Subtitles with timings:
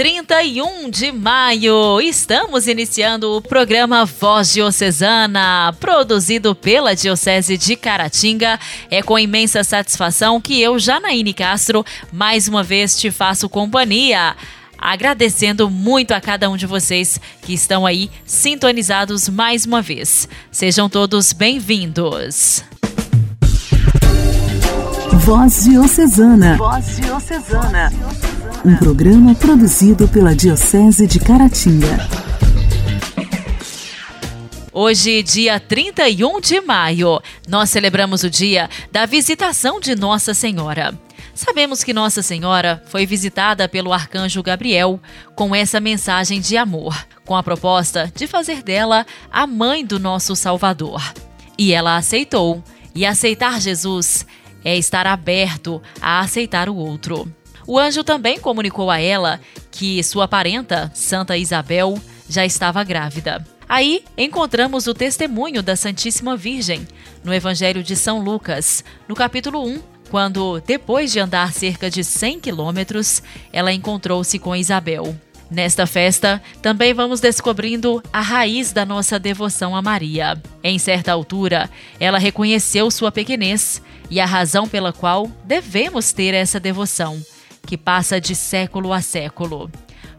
[0.00, 8.58] 31 de maio, estamos iniciando o programa Voz Diocesana, produzido pela Diocese de Caratinga.
[8.90, 14.34] É com imensa satisfação que eu, Janaíne Castro, mais uma vez te faço companhia
[14.78, 20.26] agradecendo muito a cada um de vocês que estão aí sintonizados mais uma vez.
[20.50, 22.64] Sejam todos bem-vindos.
[25.18, 26.56] Voz Diocesana.
[26.56, 27.92] Voz Diocesana.
[28.64, 32.08] Um programa produzido pela Diocese de Caratinga.
[34.72, 40.96] Hoje, dia 31 de maio, nós celebramos o dia da visitação de Nossa Senhora.
[41.34, 45.00] Sabemos que Nossa Senhora foi visitada pelo arcanjo Gabriel
[45.34, 50.36] com essa mensagem de amor, com a proposta de fazer dela a mãe do nosso
[50.36, 51.02] Salvador.
[51.58, 52.62] E ela aceitou.
[52.92, 54.26] E aceitar Jesus
[54.64, 57.32] é estar aberto a aceitar o outro.
[57.66, 63.46] O anjo também comunicou a ela que sua parenta, Santa Isabel, já estava grávida.
[63.68, 66.86] Aí encontramos o testemunho da Santíssima Virgem
[67.22, 72.40] no Evangelho de São Lucas, no capítulo 1, quando, depois de andar cerca de 100
[72.40, 73.22] quilômetros,
[73.52, 75.16] ela encontrou-se com Isabel.
[75.50, 80.40] Nesta festa, também vamos descobrindo a raiz da nossa devoção a Maria.
[80.62, 86.60] Em certa altura, ela reconheceu sua pequenez e a razão pela qual devemos ter essa
[86.60, 87.20] devoção,
[87.66, 89.68] que passa de século a século.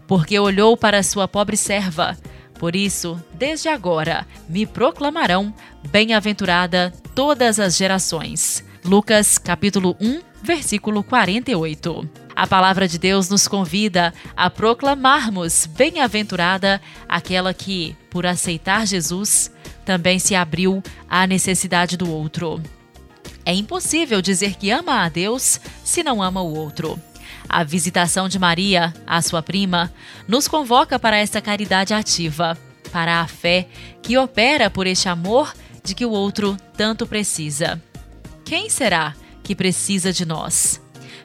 [0.06, 2.18] Porque olhou para sua pobre serva.
[2.60, 5.54] Por isso, desde agora, me proclamarão
[5.90, 8.66] bem-aventurada todas as gerações.
[8.84, 12.21] Lucas capítulo 1, versículo 48.
[12.42, 19.52] A palavra de Deus nos convida a proclamarmos bem-aventurada aquela que, por aceitar Jesus,
[19.86, 22.60] também se abriu à necessidade do outro.
[23.46, 27.00] É impossível dizer que ama a Deus se não ama o outro.
[27.48, 29.94] A visitação de Maria, a sua prima,
[30.28, 32.58] nos convoca para essa caridade ativa,
[32.92, 33.68] para a fé
[34.02, 35.54] que opera por este amor
[35.84, 37.80] de que o outro tanto precisa.
[38.44, 39.14] Quem será
[39.44, 40.81] que precisa de nós?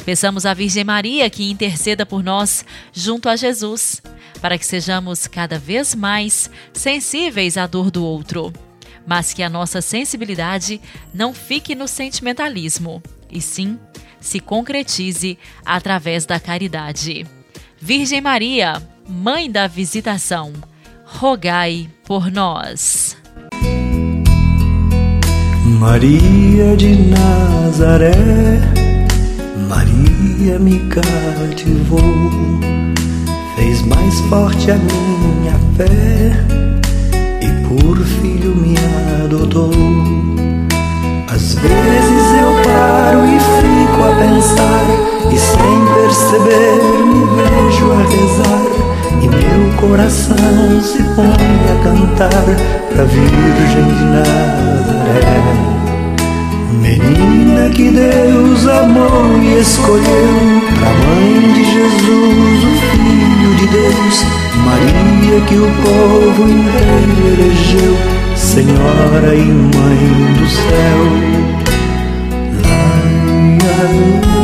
[0.06, 4.00] Peçamos à Virgem Maria que interceda por nós junto a Jesus,
[4.41, 8.53] para que sejamos cada vez mais sensíveis à dor do outro,
[9.05, 10.81] mas que a nossa sensibilidade
[11.12, 13.81] não fique no sentimentalismo, e sim
[14.21, 17.27] se concretize através da caridade.
[17.77, 20.53] Virgem Maria, Mãe da Visitação,
[21.05, 23.17] rogai por nós.
[25.81, 28.85] Maria de Nazaré
[29.69, 32.00] Maria me cativou,
[33.56, 36.32] fez mais forte a minha fé
[37.41, 38.76] e por filho me
[39.25, 39.71] adotou.
[41.28, 44.84] Às vezes eu paro e fico a pensar,
[45.32, 48.66] e sem perceber me vejo a rezar,
[49.21, 52.44] e meu coração se põe a cantar
[52.93, 55.75] pra Virgem de Nazaré.
[56.81, 64.25] Menina que Deus amou e escolheu, a mãe de Jesus, o Filho de Deus,
[64.64, 67.97] Maria que o povo inteiro elegeu,
[68.37, 71.37] Senhora e Mãe do céu.
[73.78, 74.35] eu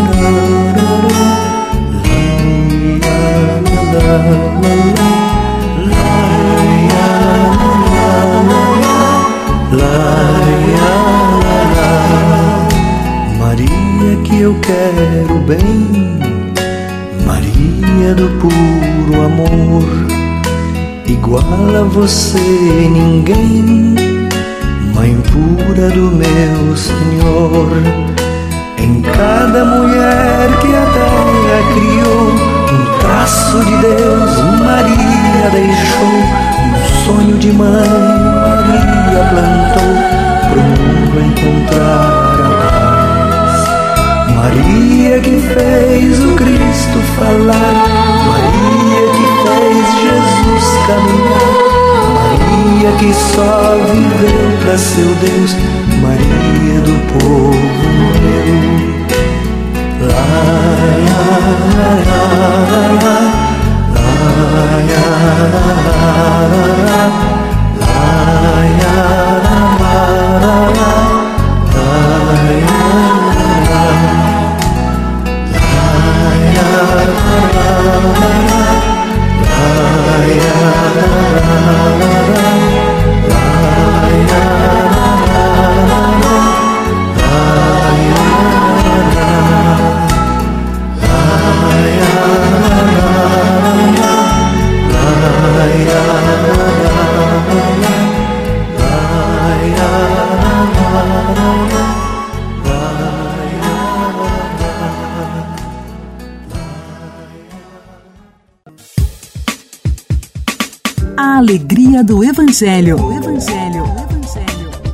[112.62, 112.96] Evangelho.
[113.12, 113.84] Evangelho.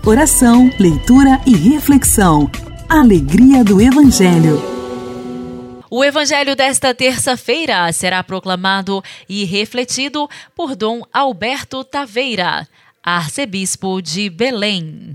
[0.06, 2.50] Oração, leitura e reflexão.
[2.88, 4.58] Alegria do Evangelho.
[5.90, 10.26] O Evangelho desta terça-feira será proclamado e refletido
[10.56, 12.66] por Dom Alberto Taveira,
[13.04, 15.14] arcebispo de Belém.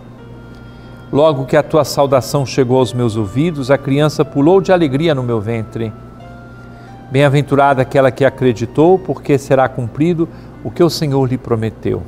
[1.11, 5.21] Logo que a tua saudação chegou aos meus ouvidos, a criança pulou de alegria no
[5.21, 5.91] meu ventre.
[7.11, 10.29] Bem-aventurada aquela que acreditou, porque será cumprido
[10.63, 12.01] o que o Senhor lhe prometeu.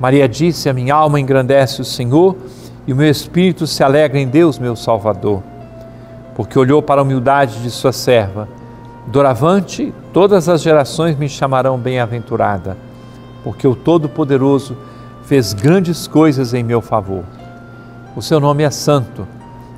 [0.00, 2.36] Maria disse: A minha alma engrandece o Senhor
[2.84, 5.40] e o meu espírito se alegra em Deus, meu Salvador,
[6.34, 8.48] porque olhou para a humildade de sua serva.
[9.06, 12.76] Doravante, todas as gerações me chamarão bem-aventurada,
[13.44, 14.76] porque o Todo-Poderoso
[15.22, 17.37] fez grandes coisas em meu favor.
[18.18, 19.28] O seu nome é santo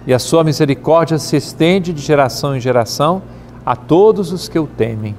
[0.06, 3.20] e a sua misericórdia se estende de geração em geração
[3.66, 5.14] a todos os que o temem.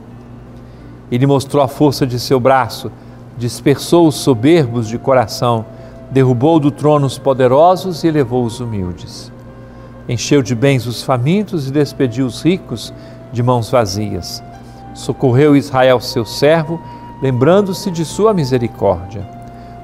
[1.11, 2.91] Ele mostrou a força de seu braço,
[3.37, 5.63] dispersou os soberbos de coração,
[6.09, 9.31] derrubou do trono os poderosos e elevou os humildes.
[10.09, 12.91] Encheu de bens os famintos e despediu os ricos
[13.31, 14.43] de mãos vazias.
[14.95, 16.81] Socorreu Israel, seu servo,
[17.21, 19.29] lembrando-se de sua misericórdia.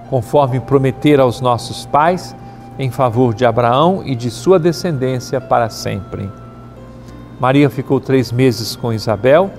[0.09, 2.35] Conforme prometera aos nossos pais,
[2.79, 6.29] em favor de Abraão e de sua descendência para sempre.
[7.39, 9.51] Maria ficou três meses com Isabel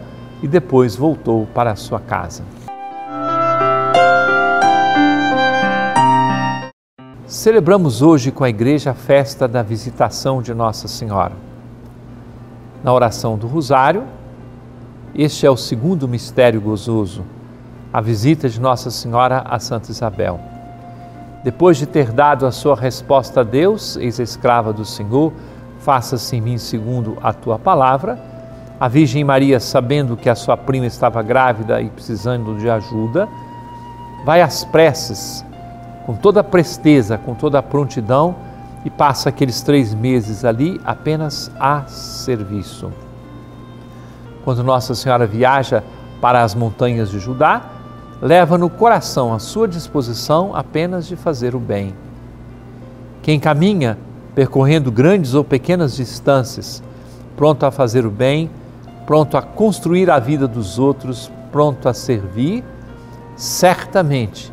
[0.43, 2.43] e depois voltou para sua casa.
[7.27, 11.35] Celebramos hoje com a igreja a festa da visitação de Nossa Senhora.
[12.83, 14.05] Na oração do Rosário,
[15.15, 17.25] este é o segundo mistério gozoso,
[17.93, 20.58] a visita de Nossa Senhora a Santa Isabel.
[21.43, 25.33] Depois de ter dado a sua resposta a Deus, ex-escrava do Senhor,
[25.79, 28.19] faça-se em mim segundo a tua palavra.
[28.81, 33.29] A Virgem Maria, sabendo que a sua prima estava grávida e precisando de ajuda,
[34.25, 35.45] vai às pressas,
[36.05, 38.35] com toda a presteza, com toda a prontidão
[38.85, 42.93] e passa aqueles três meses ali apenas a serviço.
[44.45, 45.83] Quando Nossa Senhora viaja
[46.21, 47.63] para as montanhas de Judá,
[48.21, 51.95] leva no coração à sua disposição apenas de fazer o bem.
[53.23, 53.97] Quem caminha
[54.35, 56.83] percorrendo grandes ou pequenas distâncias,
[57.37, 58.51] pronto a fazer o bem,
[59.07, 62.65] pronto a construir a vida dos outros, pronto a servir,
[63.37, 64.53] certamente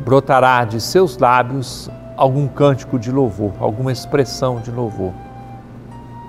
[0.00, 5.12] brotará de seus lábios algum cântico de louvor, alguma expressão de louvor.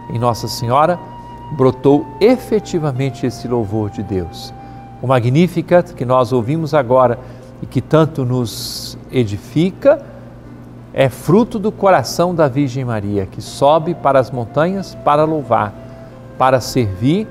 [0.10, 0.98] Em Nossa Senhora
[1.58, 4.54] brotou efetivamente esse louvor de Deus
[5.02, 7.20] o Magnificat que nós ouvimos agora
[7.62, 10.02] e que tanto nos edifica,
[10.94, 15.74] é fruto do coração da Virgem Maria, que sobe para as montanhas para louvar,
[16.38, 17.28] para servir,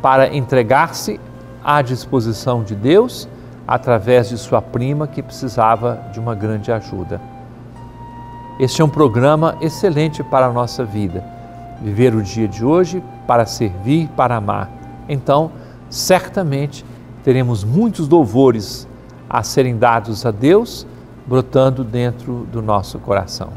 [0.00, 1.20] para entregar-se
[1.62, 3.28] à disposição de Deus
[3.66, 7.20] através de sua prima que precisava de uma grande ajuda.
[8.58, 11.24] Este é um programa excelente para a nossa vida.
[11.80, 14.68] Viver o dia de hoje para servir, para amar.
[15.08, 15.52] Então,
[15.88, 16.84] certamente,
[17.24, 18.88] teremos muitos louvores
[19.28, 20.86] a serem dados a Deus,
[21.26, 23.52] brotando dentro do nosso coração.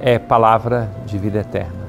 [0.00, 1.82] É palavra de vida eterna.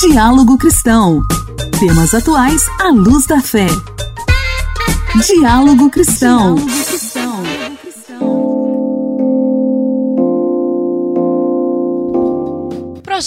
[0.00, 1.22] Diálogo Cristão.
[1.80, 3.66] Temas atuais à luz da fé.
[5.26, 6.54] Diálogo Cristão.
[6.54, 6.97] Diálogo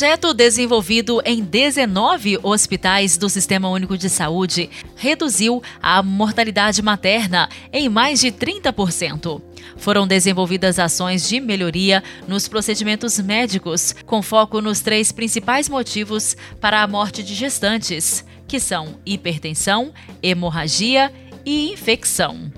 [0.02, 7.88] projeto desenvolvido em 19 hospitais do Sistema Único de Saúde reduziu a mortalidade materna em
[7.88, 9.40] mais de 30%.
[9.78, 16.82] Foram desenvolvidas ações de melhoria nos procedimentos médicos, com foco nos três principais motivos para
[16.82, 19.94] a morte de gestantes, que são hipertensão,
[20.24, 21.14] hemorragia
[21.46, 22.52] e infecção.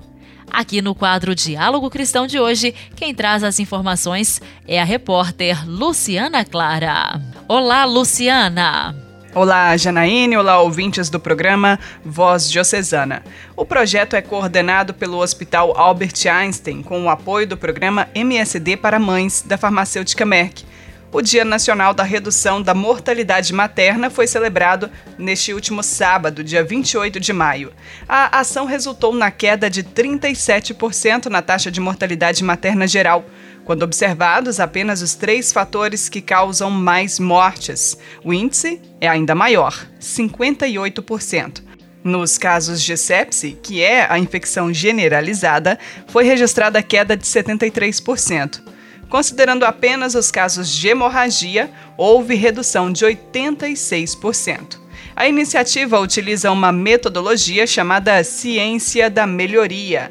[0.50, 6.42] Aqui no quadro Diálogo Cristão de hoje, quem traz as informações é a repórter Luciana
[6.42, 7.33] Clara.
[7.46, 8.96] Olá, Luciana!
[9.34, 13.22] Olá, Janaíne, olá, ouvintes do programa Voz Diocesana.
[13.54, 18.98] O projeto é coordenado pelo Hospital Albert Einstein com o apoio do programa MSD para
[18.98, 20.64] Mães da farmacêutica Merck.
[21.12, 27.20] O Dia Nacional da Redução da Mortalidade Materna foi celebrado neste último sábado, dia 28
[27.20, 27.74] de maio.
[28.08, 33.26] A ação resultou na queda de 37% na taxa de mortalidade materna geral
[33.64, 37.98] quando observados apenas os três fatores que causam mais mortes.
[38.22, 41.62] O índice é ainda maior, 58%.
[42.04, 45.78] Nos casos de sepse, que é a infecção generalizada,
[46.08, 48.62] foi registrada queda de 73%.
[49.08, 54.83] Considerando apenas os casos de hemorragia, houve redução de 86%.
[55.16, 60.10] A iniciativa utiliza uma metodologia chamada Ciência da Melhoria.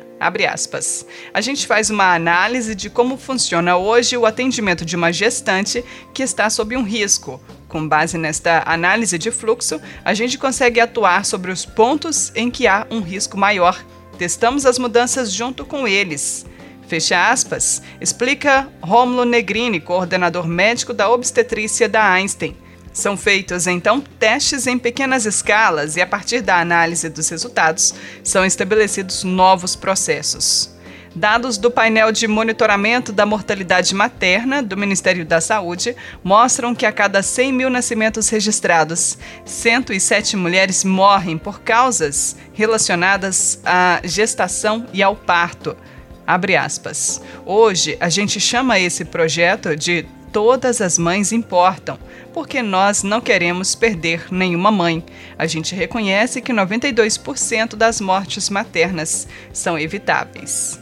[1.34, 5.84] A gente faz uma análise de como funciona hoje o atendimento de uma gestante
[6.14, 7.42] que está sob um risco.
[7.68, 12.66] Com base nesta análise de fluxo, a gente consegue atuar sobre os pontos em que
[12.66, 13.84] há um risco maior.
[14.18, 16.46] Testamos as mudanças junto com eles.
[16.88, 22.63] Fecha aspas, explica Romulo Negrini, coordenador médico da obstetrícia da Einstein.
[22.94, 28.46] São feitos então testes em pequenas escalas e, a partir da análise dos resultados, são
[28.46, 30.72] estabelecidos novos processos.
[31.16, 36.92] Dados do painel de monitoramento da mortalidade materna do Ministério da Saúde mostram que a
[36.92, 45.16] cada 100 mil nascimentos registrados, 107 mulheres morrem por causas relacionadas à gestação e ao
[45.16, 45.78] parto.
[46.26, 47.22] Abre aspas.
[47.46, 52.00] Hoje, a gente chama esse projeto de Todas as Mães Importam,
[52.34, 55.06] porque nós não queremos perder nenhuma mãe.
[55.38, 60.82] A gente reconhece que 92% das mortes maternas são evitáveis.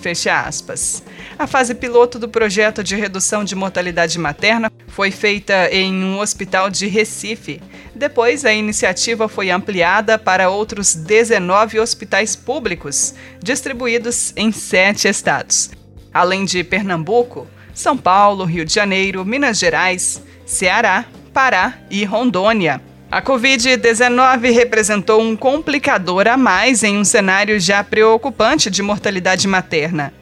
[0.00, 1.02] Fecha aspas.
[1.36, 6.70] A fase piloto do projeto de redução de mortalidade materna foi feita em um hospital
[6.70, 7.60] de Recife.
[7.96, 15.72] Depois, a iniciativa foi ampliada para outros 19 hospitais públicos, distribuídos em sete estados.
[16.12, 22.80] Além de Pernambuco, São Paulo, Rio de Janeiro, Minas Gerais, Ceará, Pará e Rondônia.
[23.10, 30.12] A Covid-19 representou um complicador a mais em um cenário já preocupante de mortalidade materna.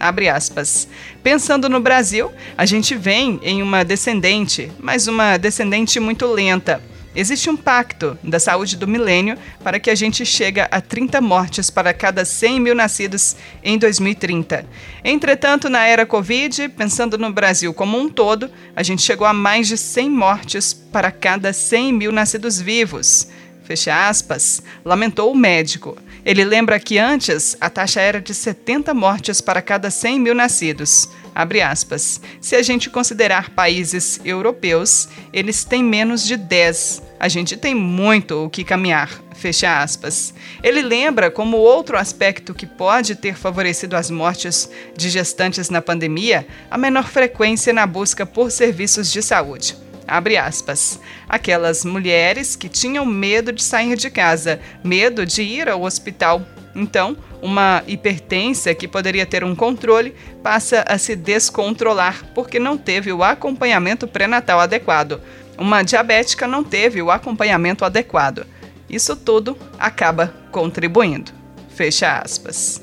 [1.22, 6.82] Pensando no Brasil, a gente vem em uma descendente, mas uma descendente muito lenta.
[7.14, 11.68] Existe um pacto da saúde do milênio para que a gente chegue a 30 mortes
[11.68, 14.64] para cada 100 mil nascidos em 2030.
[15.04, 19.68] Entretanto, na era Covid, pensando no Brasil como um todo, a gente chegou a mais
[19.68, 23.28] de 100 mortes para cada 100 mil nascidos vivos.
[23.62, 25.96] Fecha aspas, lamentou o médico.
[26.24, 31.08] Ele lembra que antes a taxa era de 70 mortes para cada 100 mil nascidos.
[31.34, 32.20] Aspas.
[32.40, 37.02] Se a gente considerar países europeus, eles têm menos de 10.
[37.18, 39.10] A gente tem muito o que caminhar.
[39.34, 40.34] Fecha aspas.
[40.62, 46.46] Ele lembra como outro aspecto que pode ter favorecido as mortes de gestantes na pandemia,
[46.70, 49.76] a menor frequência na busca por serviços de saúde.
[50.06, 51.00] Abre aspas.
[51.28, 56.44] Aquelas mulheres que tinham medo de sair de casa, medo de ir ao hospital.
[56.74, 63.12] Então, uma hipertensão que poderia ter um controle passa a se descontrolar porque não teve
[63.12, 65.20] o acompanhamento pré-natal adequado.
[65.58, 68.46] Uma diabética não teve o acompanhamento adequado.
[68.88, 71.32] Isso tudo acaba contribuindo.
[71.74, 72.80] Fecha aspas.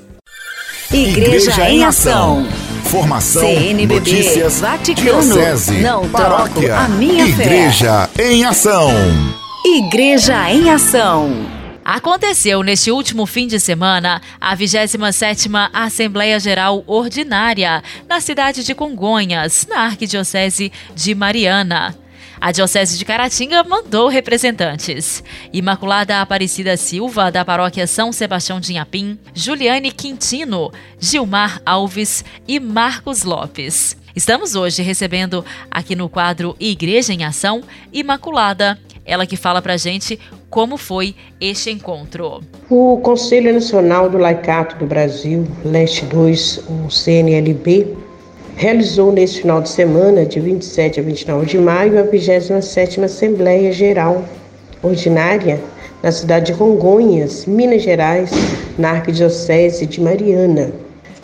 [0.91, 2.48] Igreja, Igreja em Ação.
[2.86, 8.31] Formação, CNBB, notícias, Vaticano, diocese, não paróquia, troco a minha Igreja fé.
[8.31, 8.89] em Ação.
[9.63, 11.58] Igreja em Ação.
[11.83, 19.65] Aconteceu neste último fim de semana a 27ª Assembleia Geral Ordinária na cidade de Congonhas,
[19.67, 21.98] na Arquidiocese de Mariana.
[22.41, 25.21] A Diocese de Caratinga mandou representantes.
[25.51, 33.24] Imaculada Aparecida Silva, da paróquia São Sebastião de Inhapim, Juliane Quintino, Gilmar Alves e Marcos
[33.24, 33.98] Lopes.
[34.15, 40.19] Estamos hoje recebendo aqui no quadro Igreja em Ação, Imaculada, ela que fala pra gente
[40.51, 42.41] como foi este encontro.
[42.69, 47.97] O Conselho Nacional do Laicato do Brasil, Leste 2, o CNLB,
[48.55, 54.23] realizou neste final de semana, de 27 a 29 de maio, a 27ª Assembleia Geral
[54.83, 55.59] Ordinária
[56.03, 58.29] na cidade de Congonhas, Minas Gerais,
[58.77, 60.71] na Arquidiocese de Mariana.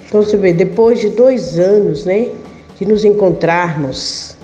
[0.08, 2.30] Então, você vê, depois de dois anos, né,
[2.78, 4.35] de nos encontrarmos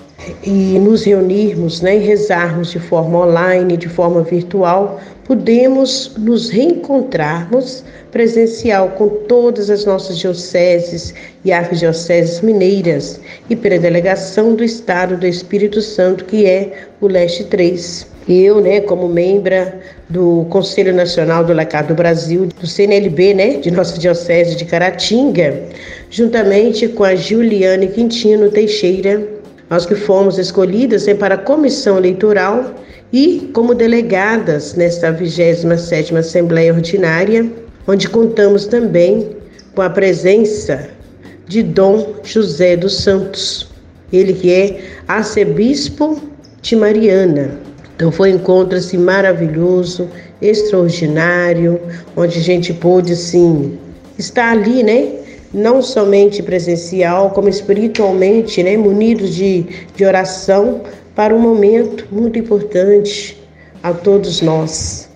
[0.42, 7.84] e nos reunirmos né, e rezarmos de forma online, de forma virtual, podemos nos reencontrarmos
[8.10, 11.14] presencial com todas as nossas dioceses
[11.44, 17.44] e arquidioceses mineiras e pela delegação do Estado do Espírito Santo, que é o Leste
[17.44, 18.06] 3.
[18.28, 23.70] Eu, né, como membra do Conselho Nacional do Lacado do Brasil, do CNLB, né, de
[23.70, 25.60] nossa diocese de Caratinga,
[26.08, 29.26] juntamente com a Juliane Quintino Teixeira,
[29.72, 32.74] nós que fomos escolhidas né, para a comissão eleitoral
[33.10, 37.50] e como delegadas nesta 27ª Assembleia Ordinária,
[37.88, 39.34] onde contamos também
[39.74, 40.90] com a presença
[41.48, 43.66] de Dom José dos Santos,
[44.12, 46.20] ele que é arcebispo
[46.60, 47.58] de Mariana.
[47.96, 50.06] Então foi um encontro assim maravilhoso,
[50.42, 51.80] extraordinário,
[52.14, 53.78] onde a gente pôde assim
[54.18, 55.21] estar ali, né?
[55.52, 58.76] Não somente presencial, como espiritualmente, né?
[58.76, 60.82] Munidos de, de oração
[61.14, 63.36] para um momento muito importante
[63.82, 65.10] a todos nós,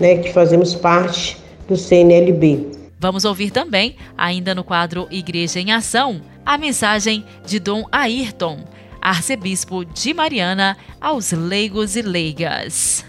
[0.00, 0.16] né?
[0.16, 1.36] Que fazemos parte
[1.68, 2.72] do CNLB.
[2.98, 8.60] Vamos ouvir também, ainda no quadro Igreja em Ação, a mensagem de Dom Ayrton,
[9.00, 13.04] arcebispo de Mariana, aos leigos e leigas.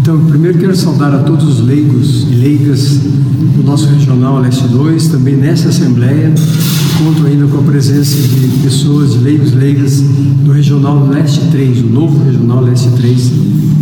[0.00, 2.98] Então, primeiro quero saudar a todos os leigos e leigas
[3.68, 6.32] nosso Regional Leste 2, também nessa Assembleia.
[6.96, 11.86] Conto ainda com a presença de pessoas, de leigos leigas do Regional Leste 3, o
[11.88, 13.32] novo Regional Leste 3,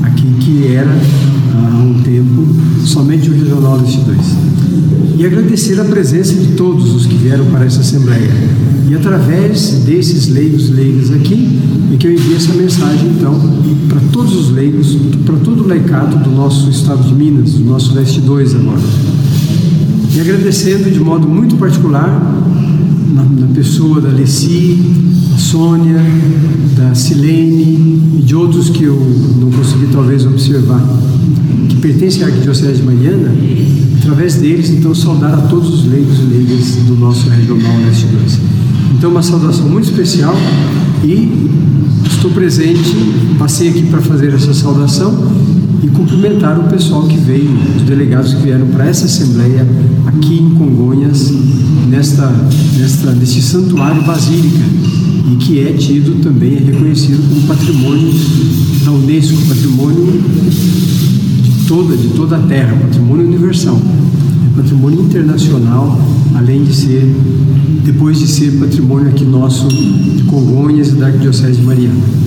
[0.02, 2.48] aqui que era há um tempo
[2.84, 4.18] somente o Regional Leste 2.
[5.18, 8.30] E agradecer a presença de todos os que vieram para essa Assembleia.
[8.90, 11.60] E através desses leigos leigas aqui,
[11.94, 13.34] é que eu envio essa mensagem, então,
[13.88, 17.94] para todos os leigos, para todo o leicado do nosso estado de Minas, do nosso
[17.94, 18.82] Leste 2 agora.
[20.16, 22.08] E agradecendo de modo muito particular,
[23.12, 24.80] na, na pessoa da Leci,
[25.30, 26.02] da Sônia,
[26.74, 28.98] da Silene e de outros que eu
[29.38, 30.82] não consegui talvez observar,
[31.68, 33.30] que pertencem à Arquidiocese de Mariana,
[33.98, 38.40] através deles, então, saudar a todos os leigos e leigas do nosso Regional Leste 2.
[38.96, 40.34] Então, uma saudação muito especial
[41.04, 41.50] e
[42.10, 42.96] estou presente,
[43.38, 45.12] passei aqui para fazer essa saudação
[45.86, 49.66] e cumprimentar o pessoal que veio, os delegados que vieram para essa assembleia
[50.06, 51.32] aqui em Congonhas,
[51.88, 52.28] nesta,
[52.76, 54.64] nesta, neste santuário basílica
[55.32, 58.12] e que é tido também, é reconhecido como patrimônio
[58.84, 60.22] da Unesco, patrimônio
[61.42, 63.80] de toda, de toda a Terra, patrimônio universal,
[64.44, 66.00] é patrimônio internacional,
[66.34, 67.14] além de ser,
[67.84, 72.26] depois de ser patrimônio aqui nosso de Congonhas e da Arquidiocese de Mariana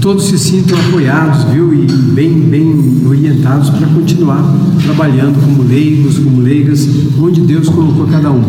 [0.00, 4.42] todos se sintam apoiados, viu, e bem, bem orientados para continuar
[4.82, 6.88] trabalhando como leigos, como leigas,
[7.20, 8.40] onde Deus colocou cada um,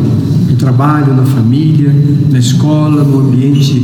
[0.49, 1.93] no trabalho, na família,
[2.29, 3.81] na escola, no ambiente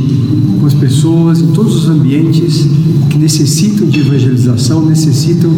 [0.58, 2.66] com as pessoas, em todos os ambientes
[3.10, 5.50] que necessitam de evangelização, necessitam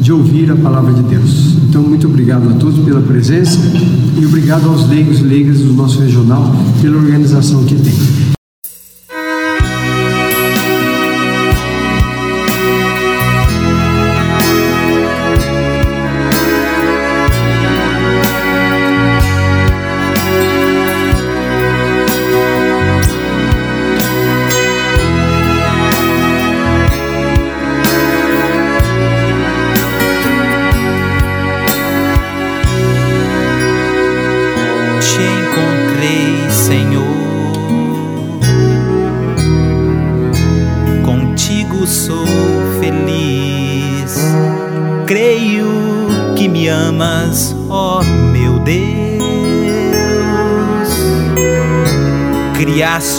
[0.00, 1.56] de ouvir a palavra de Deus.
[1.68, 3.58] Então, muito obrigado a todos pela presença
[4.20, 8.37] e obrigado aos leigos e leigas do nosso regional pela organização que tem.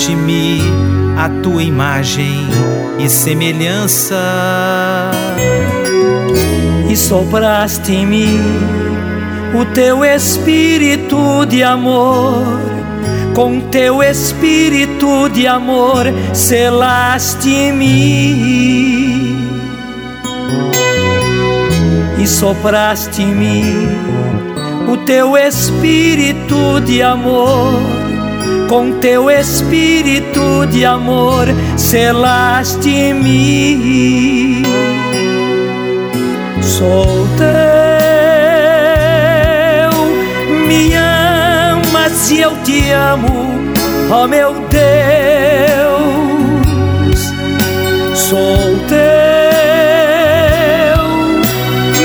[0.09, 0.61] Criaste-me
[1.17, 2.47] a tua imagem
[2.97, 4.15] e semelhança,
[6.89, 8.39] e sopraste em mim
[9.53, 12.59] o teu espírito de amor.
[13.35, 19.49] Com teu espírito de amor selaste em mim.
[22.17, 23.87] E sopraste em mim
[24.91, 27.98] o teu espírito de amor
[28.69, 34.63] com teu espírito de amor selaste em mim.
[36.61, 37.49] Sou teu,
[40.67, 43.73] me amas e eu te amo,
[44.11, 44.89] ó meu Deus.
[48.13, 48.99] Sou teu,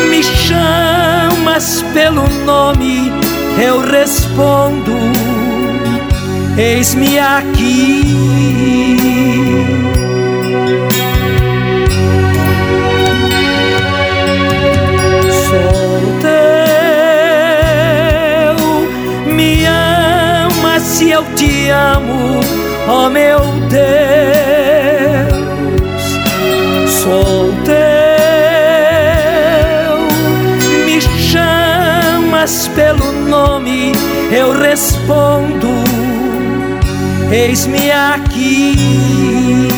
[0.08, 3.12] me chamas pelo nome,
[3.62, 5.03] eu respondo
[6.56, 8.04] eis-me aqui.
[15.46, 16.34] Sou teu,
[19.32, 22.40] me ama se eu te amo,
[22.88, 23.84] ó meu Deus.
[27.02, 27.74] Sou teu,
[30.86, 33.92] me chamas pelo nome,
[34.32, 36.13] eu respondo
[37.30, 39.74] eis-me aqui.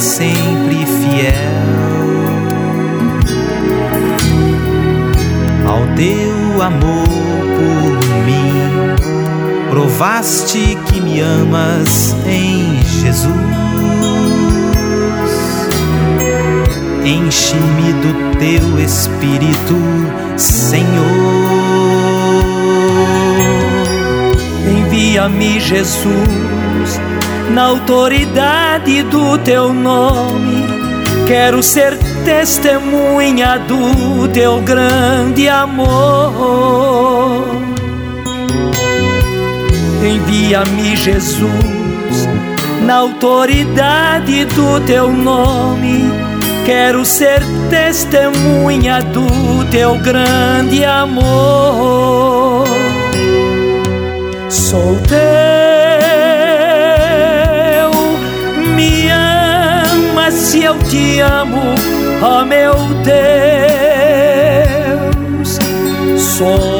[0.00, 1.34] sempre fiel
[5.66, 7.09] ao teu amor.
[10.00, 13.28] Provaste que me amas em Jesus.
[17.04, 19.76] Enche-me do teu espírito,
[20.38, 20.86] Senhor.
[24.66, 26.98] Envia-me, Jesus
[27.50, 30.64] na autoridade do teu nome.
[31.26, 36.90] Quero ser testemunha do teu grande amor.
[40.02, 41.48] Envia-me, Jesus,
[42.86, 46.10] na autoridade do teu nome.
[46.64, 52.66] Quero ser testemunha do teu grande amor.
[54.48, 55.70] Sou teu
[60.50, 61.74] se eu te amo,
[62.22, 62.74] ó oh meu
[65.44, 65.58] Deus,
[66.16, 66.79] sou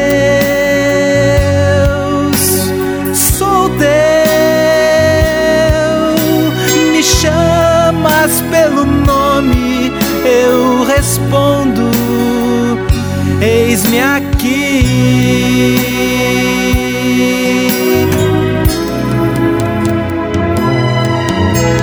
[11.01, 11.89] respondo,
[13.41, 14.85] eis-me aqui.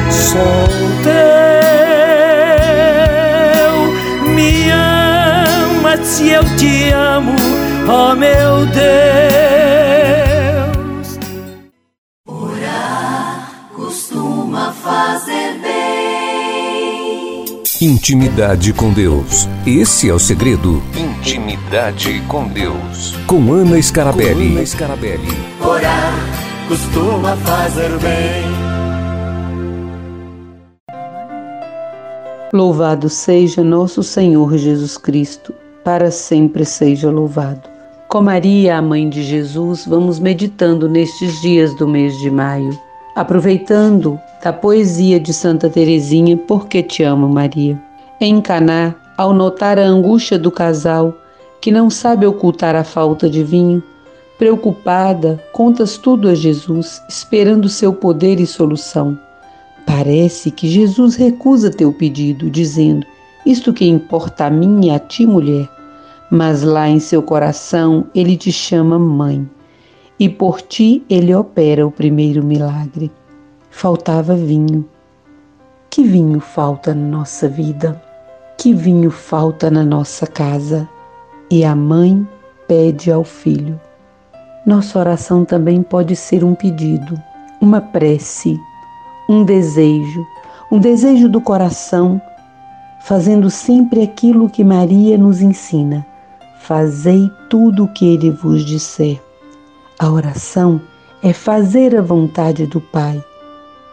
[0.09, 0.69] Sou
[1.03, 1.19] teu,
[4.35, 7.35] me amas se eu te amo,
[7.89, 9.58] ó oh meu Deus.
[17.89, 19.49] Intimidade com Deus.
[19.67, 20.83] Esse é o segredo.
[20.95, 23.17] Intimidade com Deus.
[23.27, 24.51] Com Ana Scarabelli.
[24.51, 25.29] Com Ana Scarabelli.
[25.67, 26.13] Orar
[26.69, 28.45] costuma fazer bem.
[32.53, 37.71] Louvado seja nosso Senhor Jesus Cristo para sempre seja louvado.
[38.07, 42.79] Com Maria, a mãe de Jesus, vamos meditando nestes dias do mês de maio,
[43.19, 47.77] aproveitando da poesia de Santa Teresinha, Porque te amo, Maria.
[48.21, 51.13] Em Caná, ao notar a angústia do casal,
[51.61, 53.83] que não sabe ocultar a falta de vinho,
[54.39, 59.19] preocupada, contas tudo a Jesus, esperando seu poder e solução.
[59.85, 63.05] Parece que Jesus recusa teu pedido, dizendo:
[63.45, 65.69] Isto que importa a mim e a ti, mulher,
[66.31, 69.45] mas lá em seu coração ele te chama mãe,
[70.19, 73.11] e por ti ele opera o primeiro milagre.
[73.71, 74.85] Faltava vinho.
[75.91, 78.03] Que vinho falta na nossa vida?
[78.57, 80.89] Que vinho falta na nossa casa?
[81.51, 82.27] E a mãe
[82.67, 83.81] pede ao filho.
[84.67, 87.21] Nossa oração também pode ser um pedido,
[87.61, 88.59] uma prece,
[89.29, 90.27] um desejo,
[90.71, 92.21] um desejo do coração,
[93.01, 96.05] fazendo sempre aquilo que Maria nos ensina
[96.69, 99.19] Fazei tudo o que ele vos disser.
[100.01, 100.81] A oração
[101.25, 103.21] é fazer a vontade do Pai,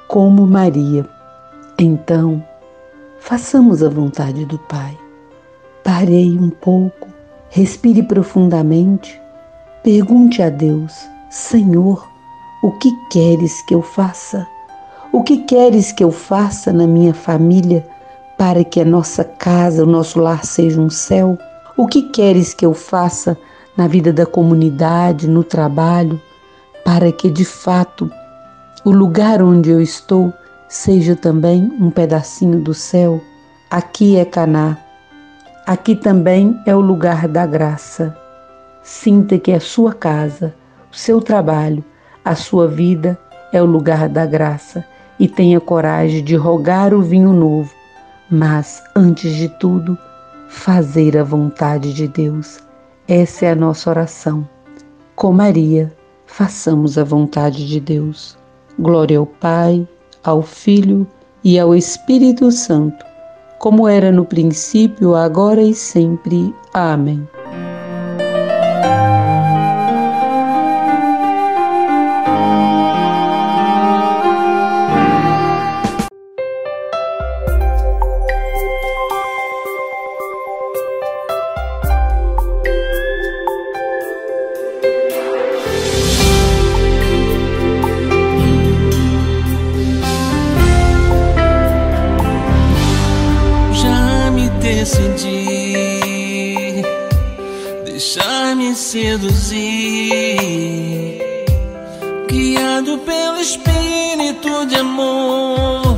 [0.08, 1.04] como Maria.
[1.80, 2.46] Então,
[3.20, 4.96] façamos a vontade do Pai.
[5.84, 7.08] Parei um pouco,
[7.50, 9.20] respire profundamente,
[9.82, 10.94] pergunte a Deus:
[11.32, 12.08] Senhor,
[12.62, 14.48] o que queres que eu faça?
[15.12, 17.84] O que queres que eu faça na minha família
[18.38, 21.36] para que a nossa casa, o nosso lar seja um céu?
[21.76, 23.36] O que queres que eu faça
[23.76, 26.22] na vida da comunidade, no trabalho,
[26.84, 28.10] para que de fato
[28.84, 30.34] o lugar onde eu estou
[30.68, 33.22] seja também um pedacinho do céu?
[33.70, 34.78] Aqui é Caná.
[35.66, 38.16] Aqui também é o lugar da graça.
[38.84, 40.54] Sinta que a sua casa,
[40.92, 41.84] o seu trabalho,
[42.24, 43.18] a sua vida
[43.52, 44.86] é o lugar da graça
[45.20, 47.74] e tenha coragem de rogar o vinho novo,
[48.30, 49.98] mas, antes de tudo,
[50.48, 52.65] fazer a vontade de Deus.
[53.08, 54.48] Essa é a nossa oração.
[55.16, 55.94] Com Maria,
[56.26, 58.36] façamos a vontade de Deus.
[58.80, 59.88] Glória ao Pai,
[60.24, 61.06] ao Filho
[61.44, 63.06] e ao Espírito Santo,
[63.60, 66.52] como era no princípio, agora e sempre.
[66.74, 67.28] Amém.
[102.28, 105.98] guiado pelo Espírito de amor.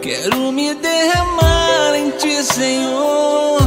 [0.00, 3.60] Quero me derramar em ti, Senhor.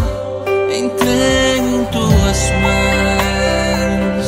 [0.72, 4.28] Entrego em tuas mãos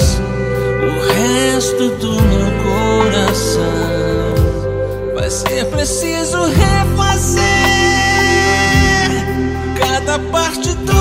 [0.87, 4.33] o resto do meu coração.
[5.15, 7.39] Vai ser preciso refazer
[9.79, 10.98] cada parte do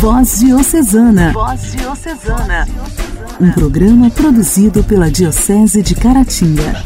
[0.00, 1.30] Voz Diocesana.
[1.34, 2.66] Voz Diocesana.
[3.38, 6.82] Um programa produzido pela Diocese de Caratinga.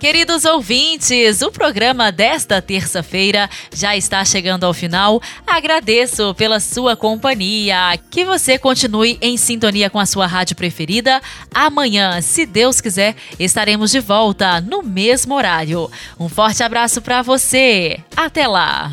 [0.00, 5.22] Queridos ouvintes, o programa desta terça-feira já está chegando ao final.
[5.46, 7.96] Agradeço pela sua companhia.
[8.10, 11.22] Que você continue em sintonia com a sua rádio preferida.
[11.54, 15.88] Amanhã, se Deus quiser, estaremos de volta no mesmo horário.
[16.18, 18.00] Um forte abraço para você.
[18.16, 18.92] Até lá.